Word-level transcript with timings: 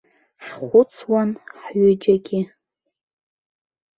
Ҳхәыцуан 0.45 1.29
ҳҩыџьагьы. 1.61 2.41